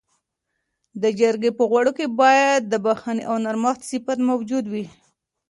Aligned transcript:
د 1.01 1.03
جرګې 1.19 1.51
په 1.57 1.63
غړو 1.71 1.91
کي 1.97 2.05
باید 2.21 2.61
د 2.67 2.73
بخښنې 2.85 3.23
او 3.29 3.35
نرمښت 3.45 3.81
صفت 3.89 4.19
موجود 4.29 4.65
وي. 4.73 4.85